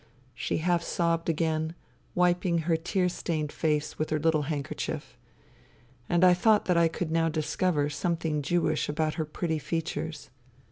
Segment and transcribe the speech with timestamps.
[0.33, 1.75] ."She half sobbed again,
[2.15, 5.15] wiping her tear stained face with her little hand kerchief.
[6.09, 10.31] And I thought that I could now discover something Jewish about her pretty features.